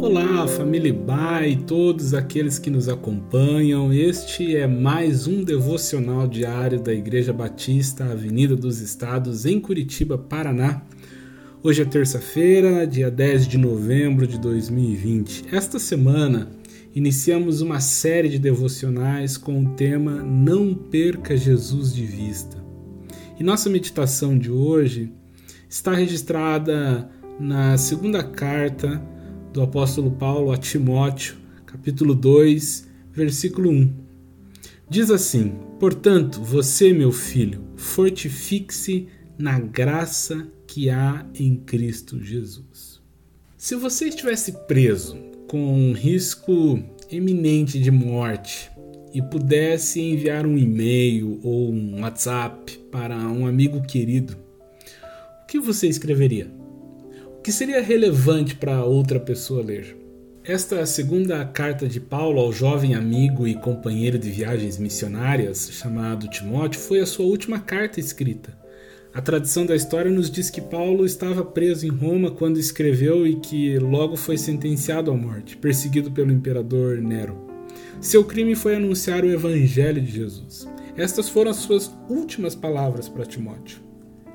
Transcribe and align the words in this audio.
Olá, 0.00 0.46
família 0.46 0.94
Ba 0.94 1.44
e 1.44 1.56
todos 1.56 2.14
aqueles 2.14 2.56
que 2.56 2.70
nos 2.70 2.88
acompanham. 2.88 3.92
Este 3.92 4.56
é 4.56 4.64
mais 4.64 5.26
um 5.26 5.42
devocional 5.42 6.28
diário 6.28 6.80
da 6.80 6.94
Igreja 6.94 7.32
Batista, 7.32 8.04
Avenida 8.04 8.54
dos 8.54 8.80
Estados, 8.80 9.44
em 9.44 9.60
Curitiba, 9.60 10.16
Paraná. 10.16 10.82
Hoje 11.64 11.82
é 11.82 11.84
terça-feira, 11.84 12.86
dia 12.86 13.10
10 13.10 13.48
de 13.48 13.58
novembro 13.58 14.24
de 14.24 14.38
2020. 14.38 15.46
Esta 15.52 15.80
semana 15.80 16.48
iniciamos 16.94 17.60
uma 17.60 17.80
série 17.80 18.28
de 18.28 18.38
devocionais 18.38 19.36
com 19.36 19.64
o 19.64 19.70
tema 19.70 20.22
Não 20.22 20.74
Perca 20.74 21.36
Jesus 21.36 21.92
de 21.92 22.06
Vista. 22.06 22.56
E 23.38 23.42
nossa 23.42 23.68
meditação 23.68 24.38
de 24.38 24.50
hoje 24.50 25.12
está 25.68 25.92
registrada 25.92 27.10
na 27.40 27.76
segunda 27.76 28.22
carta 28.22 29.02
do 29.58 29.62
apóstolo 29.64 30.12
Paulo 30.12 30.52
a 30.52 30.56
Timóteo, 30.56 31.34
capítulo 31.66 32.14
2, 32.14 32.88
versículo 33.12 33.70
1. 33.70 33.92
Diz 34.88 35.10
assim: 35.10 35.52
Portanto, 35.80 36.40
você, 36.40 36.92
meu 36.92 37.10
filho, 37.10 37.64
fortifique-se 37.74 39.08
na 39.36 39.58
graça 39.58 40.46
que 40.64 40.88
há 40.88 41.26
em 41.34 41.56
Cristo 41.56 42.22
Jesus. 42.22 43.00
Se 43.56 43.74
você 43.74 44.06
estivesse 44.06 44.52
preso 44.68 45.18
com 45.48 45.58
um 45.58 45.92
risco 45.92 46.80
eminente 47.10 47.80
de 47.80 47.90
morte 47.90 48.70
e 49.12 49.20
pudesse 49.20 50.00
enviar 50.00 50.46
um 50.46 50.56
e-mail 50.56 51.40
ou 51.42 51.72
um 51.72 52.02
WhatsApp 52.02 52.78
para 52.92 53.16
um 53.16 53.44
amigo 53.44 53.82
querido, 53.82 54.36
o 55.42 55.46
que 55.48 55.58
você 55.58 55.88
escreveria? 55.88 56.57
Que 57.48 57.52
seria 57.52 57.80
relevante 57.80 58.54
para 58.54 58.84
outra 58.84 59.18
pessoa 59.18 59.64
ler? 59.64 59.96
Esta 60.44 60.84
segunda 60.84 61.42
carta 61.46 61.88
de 61.88 61.98
Paulo 61.98 62.40
ao 62.40 62.52
jovem 62.52 62.94
amigo 62.94 63.48
e 63.48 63.54
companheiro 63.54 64.18
de 64.18 64.30
viagens 64.30 64.76
missionárias, 64.76 65.70
chamado 65.72 66.28
Timóteo, 66.28 66.78
foi 66.78 67.00
a 67.00 67.06
sua 67.06 67.24
última 67.24 67.58
carta 67.58 67.98
escrita. 67.98 68.54
A 69.14 69.22
tradição 69.22 69.64
da 69.64 69.74
história 69.74 70.10
nos 70.10 70.30
diz 70.30 70.50
que 70.50 70.60
Paulo 70.60 71.06
estava 71.06 71.42
preso 71.42 71.86
em 71.86 71.88
Roma 71.88 72.30
quando 72.30 72.60
escreveu 72.60 73.26
e 73.26 73.36
que 73.36 73.78
logo 73.78 74.14
foi 74.14 74.36
sentenciado 74.36 75.10
à 75.10 75.16
morte, 75.16 75.56
perseguido 75.56 76.10
pelo 76.10 76.30
imperador 76.30 76.98
Nero. 76.98 77.46
Seu 77.98 78.24
crime 78.24 78.54
foi 78.54 78.76
anunciar 78.76 79.24
o 79.24 79.30
evangelho 79.30 80.02
de 80.02 80.10
Jesus. 80.12 80.68
Estas 80.98 81.30
foram 81.30 81.50
as 81.50 81.56
suas 81.56 81.90
últimas 82.10 82.54
palavras 82.54 83.08
para 83.08 83.24
Timóteo. 83.24 83.87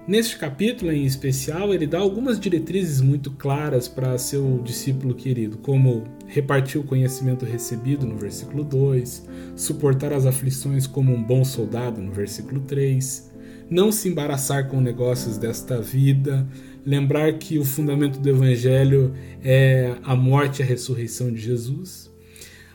Neste 0.06 0.38
capítulo 0.38 0.92
em 0.92 1.06
especial, 1.06 1.74
ele 1.74 1.88
dá 1.88 1.98
algumas 1.98 2.38
diretrizes 2.38 3.00
muito 3.00 3.32
claras 3.32 3.88
para 3.88 4.18
seu 4.18 4.62
discípulo 4.62 5.16
querido, 5.16 5.58
como 5.60 6.04
repartir 6.28 6.82
o 6.82 6.84
conhecimento 6.84 7.46
recebido 7.46 8.06
no 8.06 8.18
versículo 8.18 8.66
2, 8.66 9.26
suportar 9.56 10.12
as 10.12 10.26
aflições 10.26 10.86
como 10.86 11.14
um 11.14 11.24
bom 11.24 11.46
soldado 11.46 12.02
no 12.02 12.12
versículo 12.12 12.60
3, 12.60 13.32
não 13.70 13.94
se 13.94 14.10
embaraçar 14.10 14.68
com 14.68 14.82
negócios 14.82 15.38
desta 15.38 15.82
vida, 15.82 16.46
lembrar 16.86 17.32
que 17.38 17.58
o 17.58 17.64
fundamento 17.64 18.20
do 18.20 18.28
evangelho 18.28 19.14
é 19.42 19.96
a 20.04 20.18
morte 20.18 20.60
e 20.60 20.64
a 20.64 20.66
ressurreição 20.66 21.32
de 21.32 21.40
Jesus. 21.40 22.12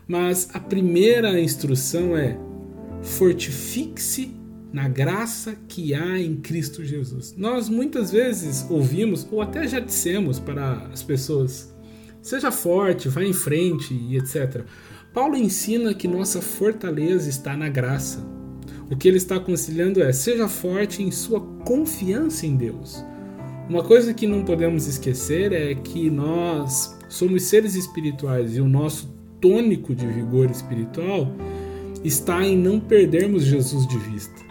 Mas 0.07 0.49
a 0.55 0.59
primeira 0.59 1.39
instrução 1.39 2.17
é 2.17 2.39
fortifique-se 3.03 4.38
na 4.73 4.89
graça 4.89 5.57
que 5.67 5.95
há 5.95 6.19
em 6.19 6.37
Cristo 6.37 6.85
Jesus. 6.85 7.35
Nós 7.37 7.69
muitas 7.69 8.11
vezes 8.11 8.67
ouvimos, 8.69 9.27
ou 9.31 9.41
até 9.41 9.67
já 9.67 9.81
dissemos 9.81 10.39
para 10.39 10.89
as 10.93 11.03
pessoas: 11.03 11.75
seja 12.21 12.51
forte, 12.51 13.09
vá 13.09 13.25
em 13.25 13.33
frente 13.33 13.95
e 13.95 14.17
etc. 14.17 14.65
Paulo 15.13 15.37
ensina 15.37 15.95
que 15.95 16.07
nossa 16.07 16.41
fortaleza 16.41 17.29
está 17.29 17.57
na 17.57 17.69
graça. 17.69 18.25
O 18.91 18.97
que 18.97 19.09
ele 19.09 19.17
está 19.17 19.37
aconselhando 19.37 20.03
é: 20.03 20.13
seja 20.13 20.49
forte 20.49 21.03
em 21.03 21.11
sua 21.11 21.41
confiança 21.65 22.47
em 22.47 22.57
Deus. 22.57 23.05
Uma 23.69 23.83
coisa 23.83 24.15
que 24.15 24.27
não 24.27 24.45
podemos 24.45 24.87
esquecer 24.87 25.53
é 25.53 25.75
que 25.75 26.11
nós 26.11 26.97
somos 27.09 27.43
seres 27.45 27.75
espirituais 27.75 28.57
e 28.57 28.61
o 28.61 28.69
nosso 28.69 29.15
tônico 29.41 29.95
de 29.95 30.07
vigor 30.07 30.51
espiritual 30.51 31.31
está 32.03 32.45
em 32.47 32.57
não 32.57 32.81
perdermos 32.81 33.45
Jesus 33.45 33.87
de 33.87 33.99
vista. 33.99 34.48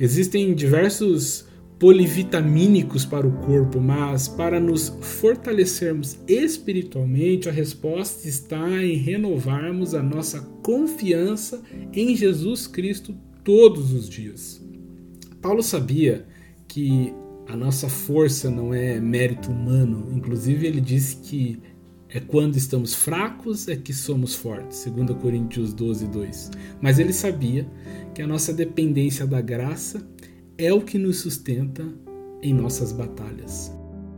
Existem 0.00 0.54
diversos 0.54 1.46
polivitamínicos 1.78 3.04
para 3.04 3.26
o 3.26 3.32
corpo, 3.38 3.80
mas 3.80 4.26
para 4.26 4.58
nos 4.58 4.88
fortalecermos 5.00 6.18
espiritualmente, 6.26 7.48
a 7.48 7.52
resposta 7.52 8.28
está 8.28 8.82
em 8.84 8.96
renovarmos 8.96 9.94
a 9.94 10.02
nossa 10.02 10.40
confiança 10.62 11.62
em 11.92 12.16
Jesus 12.16 12.66
Cristo 12.66 13.14
todos 13.44 13.92
os 13.92 14.08
dias. 14.08 14.60
Paulo 15.40 15.62
sabia 15.62 16.26
que 16.66 17.12
a 17.46 17.56
nossa 17.56 17.88
força 17.88 18.50
não 18.50 18.74
é 18.74 19.00
mérito 19.00 19.50
humano, 19.50 20.10
inclusive 20.12 20.66
ele 20.66 20.80
disse 20.80 21.16
que 21.16 21.60
é 22.10 22.20
quando 22.20 22.56
estamos 22.56 22.94
fracos 22.94 23.68
é 23.68 23.76
que 23.76 23.92
somos 23.92 24.34
fortes, 24.34 24.86
2 24.86 25.18
Coríntios 25.20 25.74
12, 25.74 26.06
2. 26.06 26.50
Mas 26.80 26.98
ele 26.98 27.12
sabia 27.12 27.68
que 28.14 28.22
a 28.22 28.26
nossa 28.26 28.52
dependência 28.52 29.26
da 29.26 29.40
graça 29.40 30.06
é 30.56 30.72
o 30.72 30.80
que 30.80 30.96
nos 30.96 31.18
sustenta 31.18 31.86
em 32.42 32.54
nossas 32.54 32.92
batalhas. 32.92 33.72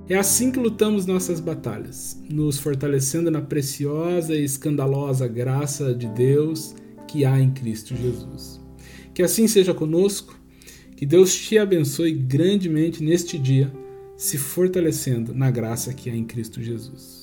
É 0.09 0.17
assim 0.17 0.51
que 0.51 0.59
lutamos 0.59 1.07
nossas 1.07 1.41
batalhas, 1.41 2.21
nos 2.29 2.59
fortalecendo 2.59 3.31
na 3.31 3.41
preciosa 3.41 4.35
e 4.35 4.45
escandalosa 4.45 5.29
graça 5.29 5.95
de 5.95 6.09
Deus 6.09 6.75
que 7.07 7.25
há 7.25 7.41
em 7.41 7.51
Cristo 7.51 7.95
Jesus. 7.97 8.61
Que 9.13 9.23
assim 9.23 9.49
seja 9.49 9.75
conosco, 9.75 10.39
que 10.97 11.05
Deus 11.05 11.35
te 11.35 11.59
abençoe 11.59 12.13
grandemente 12.13 13.03
neste 13.03 13.39
dia, 13.39 13.73
se 14.17 14.37
fortalecendo 14.39 15.35
na 15.35 15.51
graça 15.51 15.95
que 15.95 16.11
há 16.11 16.15
em 16.15 16.25
Cristo 16.25 16.63
Jesus. 16.63 17.20